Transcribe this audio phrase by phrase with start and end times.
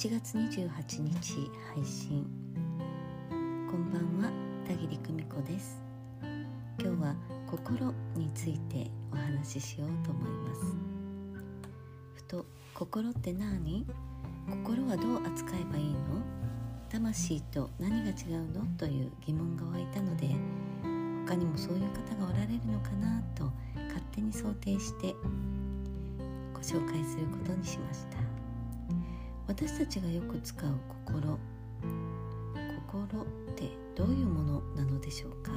[0.00, 2.24] 1月28日配信。
[3.70, 4.32] こんばんは
[4.66, 5.78] 田切久美子です。
[6.78, 7.14] 今日は
[7.46, 10.60] 心についてお話ししようと思います。
[12.14, 13.84] ふと心って何？
[14.48, 15.98] 心はどう扱えばいいの？
[16.88, 18.64] 魂と何が違うの？
[18.78, 20.28] という疑問が湧いたので
[21.26, 23.20] 他にもそういう方がおられるのかな？
[23.34, 23.52] と
[23.88, 25.14] 勝手に想定して
[26.54, 28.29] ご紹介することにしました。
[29.50, 30.70] 私たちがよく使う
[31.08, 31.36] 心。
[32.86, 35.50] 心ってどういうものなのでしょうか？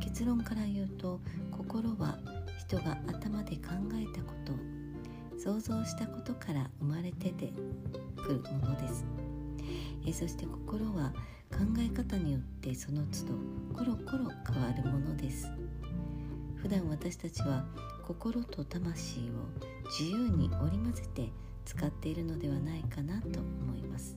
[0.00, 1.20] 結論から言うと
[1.50, 2.16] 心は
[2.60, 4.52] 人が頭で考えたこと
[5.36, 7.52] 想像したことから生まれてて
[8.16, 9.04] くるものです。
[10.06, 11.12] えそして心は
[11.50, 13.34] 考え方によってその都度
[13.76, 15.50] コロコロ変わるものです。
[16.54, 17.64] 普段私たちは
[18.06, 19.32] 心と魂を
[19.86, 21.32] 自由に織り交ぜて
[21.68, 24.16] 使っているのではないかなと思います。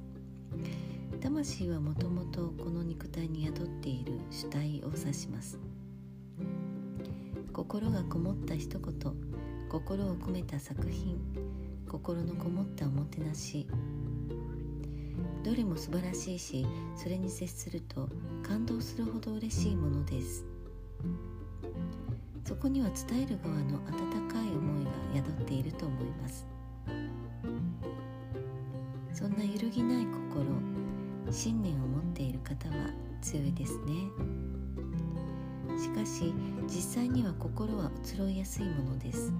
[1.20, 5.60] 魂はもともとこの肉体に宿っている主体を指します。
[7.52, 8.94] 心がこもった一言
[9.70, 11.20] 心を込めた作品
[11.90, 13.68] 心のこもったおもてなし。
[15.44, 18.08] どれも素晴らしいしそれに接すると
[18.48, 20.46] 感動するほど嬉しいものです。
[22.46, 26.48] そこには伝える側の温かい思いが宿っていると思います。
[29.62, 30.44] 揺るぎない心
[31.31, 32.90] 信念を持っている方は
[33.22, 33.94] 強いですね。
[35.80, 36.34] しかし
[36.66, 39.32] 実際には心は移ろいやすいものです。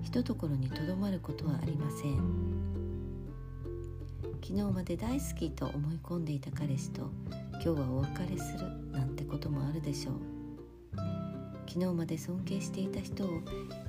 [0.00, 2.16] ひとところにとどまることはありません。
[4.42, 7.10] 昨日まで大好きと思い込んでいた彼氏と
[7.52, 10.14] 今日はお別れするなんてこともあるでしょう。
[11.68, 13.42] 昨日まで尊敬していた人を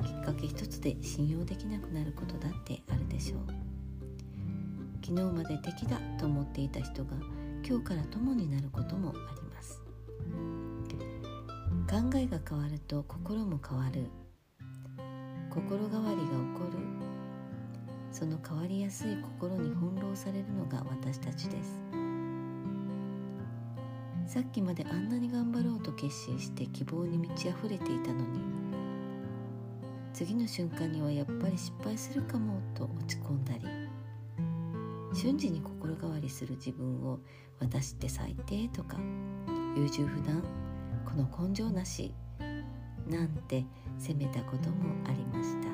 [0.04, 3.71] きっかけ一つで信用できなくなることだってあるでしょう。
[5.14, 7.18] 昨日まで敵だと思っていた人が
[7.68, 9.82] 今日から友になることもあります。
[11.90, 14.08] 考えが変わると心も変わる。
[15.50, 16.78] 心変わりが起こる。
[18.10, 21.82] その変わりやすい心に翻弄されるのが私たちです。
[24.28, 28.40] さっきまであんなに頑張ろうと決心して希望に満ち溢れていたのに
[30.14, 33.81] 次の瞬間にはやっぱり失敗するかもと落ち込んだり
[35.14, 37.20] 瞬時に心変わりする自分を
[37.60, 38.98] 私って最低とか
[39.76, 40.42] 優柔不断
[41.06, 42.14] この根性なし
[43.08, 43.66] なんて
[43.98, 44.76] 責めたことも
[45.08, 45.68] ありました。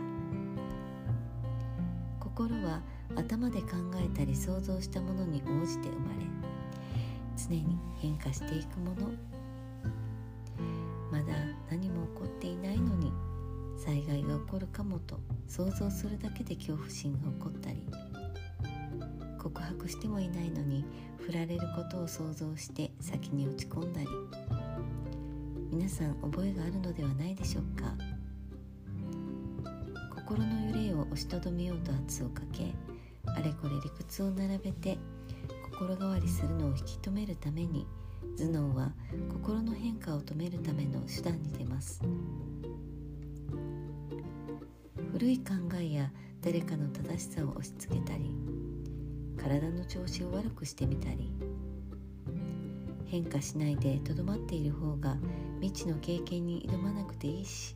[2.20, 2.82] 心は
[3.16, 6.26] 頭で考えたり想像したものに応じて生まれ
[7.36, 9.12] 常に変化していくもの。
[11.12, 11.34] まだ
[11.70, 13.12] 何も起こっていないのに
[13.78, 17.88] 災害が起こるかもと想像するだけで恐怖心が起こったり
[19.48, 20.84] 告白してもいないのに
[21.26, 24.08] 振られることを想像して先に落ち込んだり。
[25.72, 27.94] 皆さん覚えがあるのではないでしょうか。
[30.16, 32.74] 心の揺れを押しとどめようと圧をかけ
[33.26, 34.98] あれこれ理屈を並べて
[35.72, 37.88] 心変わりするのを引き止めるために
[38.38, 38.92] 頭脳は
[39.32, 42.02] 心の変化を止めるための手段に出ます。
[45.14, 48.36] 古い考えや誰かの正しさを押し付けたり
[49.38, 51.32] 体の調子を悪くしてみたり
[53.06, 55.16] 変化しないでとどまっている方が
[55.62, 57.76] 未知の経験に挑まなくていいし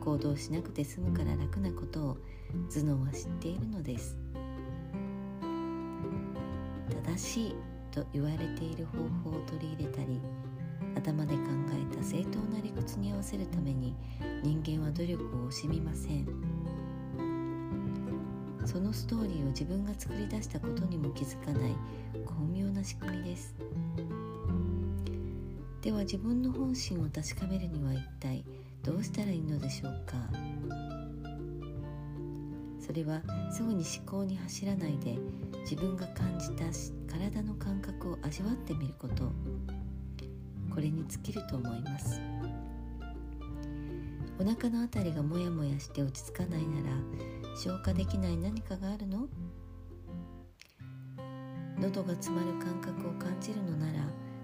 [0.00, 2.18] 行動しなくて済むから楽なことを
[2.70, 4.16] 頭脳は知っているのです
[7.06, 7.56] 正しい
[7.90, 8.98] と言われている方
[9.30, 10.20] 法を取り入れたり
[10.96, 11.40] 頭で考
[11.92, 13.94] えた正当な理屈に合わせるために
[14.42, 16.51] 人間は努力を惜しみません。
[18.64, 21.72] そのストーリーを自分が作り出したことにも気づかない
[22.24, 23.54] 巧妙な仕組みです。
[25.80, 28.44] では自分の本心を確かめるには一体
[28.82, 30.16] どうしたらいいのでしょうか？
[32.80, 33.20] それは
[33.50, 35.16] すぐに思考に走らないで
[35.62, 36.64] 自分が感じた
[37.12, 39.32] 体の感覚を味わってみること。
[40.72, 42.20] これに尽きると思います。
[44.42, 46.86] お腹のあたりがモヤモヤして落ち着かないなら
[47.54, 49.28] 消化できない何かがあるの？
[51.78, 54.00] 喉が詰まる感覚を感じるのなら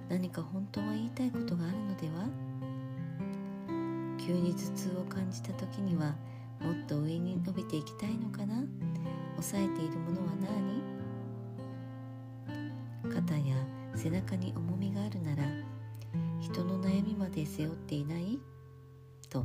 [0.08, 2.28] 何か本当は言いたいことがあるのでは？
[4.24, 6.14] 急に頭痛を感じた時には
[6.60, 8.62] もっと上に伸びていきたいのかな？
[9.32, 10.28] 抑えているものは
[12.46, 13.12] 何？
[13.12, 13.56] 肩や
[13.96, 15.42] 背中に重みがあるなら
[16.38, 18.38] 人の悩みまで背負っていない？
[19.28, 19.44] と。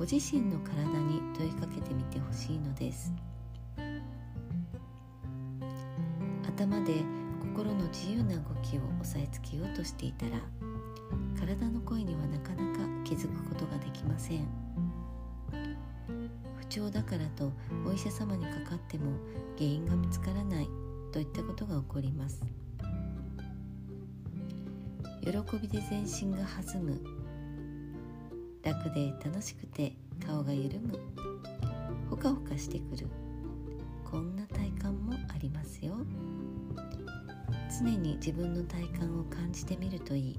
[0.00, 3.12] ご自身の体に問いかけてみてほしいのです。
[6.48, 7.04] 頭で
[7.38, 10.38] 心の自由な動きを押さえつけようとしていたら
[11.38, 14.48] 体の声にはなかなか気づくことができません。
[16.56, 17.52] 不調だからと
[17.86, 19.12] お医者様にかかっても
[19.58, 20.68] 原因が見つからない
[21.12, 22.40] といったことが起こります。
[25.20, 25.30] 喜
[25.60, 27.19] びで全身が弾む
[28.62, 29.94] 楽で楽しくて
[30.26, 30.98] 顔が緩む。
[32.10, 33.06] ほかほかしてくる。
[34.04, 35.94] こんな体感もありますよ。
[37.78, 40.36] 常に自分の体感を感じてみるといい。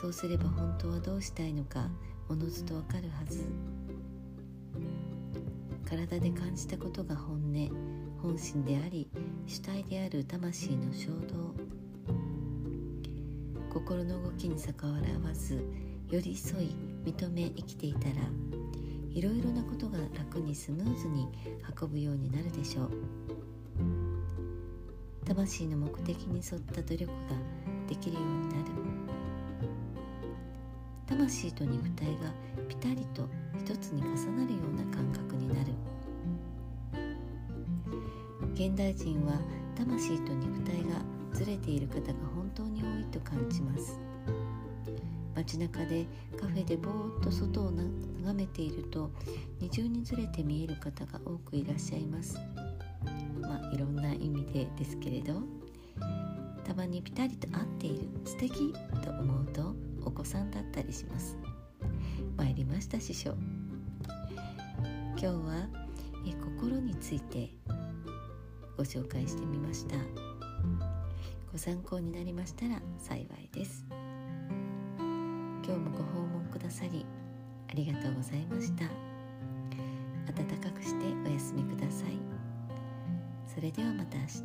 [0.00, 1.88] そうすれば本当はどうしたいのか
[2.28, 3.44] おのずとわかるはず。
[5.88, 7.70] 体で感じたことが本音
[8.20, 9.08] 本心であり
[9.46, 11.54] 主体である魂の衝動。
[13.76, 15.62] 心の動きに逆らわず
[16.08, 16.74] 寄り添い
[17.04, 18.14] 認め生きていたら
[19.10, 21.28] いろいろなことが楽にスムーズに
[21.78, 22.90] 運ぶようになるでしょう。
[25.26, 27.12] 魂の目的に沿った努力が
[27.86, 28.62] できるようになる。
[31.04, 32.32] 魂と肉体が
[32.70, 33.28] ピタリと
[33.58, 34.08] 一つに重
[34.38, 35.72] なるような感覚になる。
[38.54, 39.38] 現代人は
[39.76, 43.98] 魂と肉体がずれている方が本当に多いと感じます。
[45.34, 46.06] 街中で
[46.40, 49.10] カフェでぼーっと外を眺めていると
[49.60, 52.38] 二重にずれて見える方が多くいらっしゃいます。
[53.42, 55.42] まあいろんな意味でですけれど
[56.64, 58.72] たまにピタリと合っている素敵
[59.04, 59.74] と思うと
[60.04, 61.36] お子さんだったりします。
[62.36, 63.34] 参りました師匠。
[65.18, 65.68] 今日は
[66.26, 67.50] え心について
[68.76, 70.25] ご紹介してみました。
[71.52, 73.86] ご参考になりましたら幸いです。
[74.98, 77.06] 今日もご訪問くださり
[77.70, 78.84] ありがとうございました。
[80.32, 82.18] 暖かくしてお休みください。
[83.46, 84.42] それではまた明日。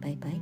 [0.00, 0.40] バイバイ。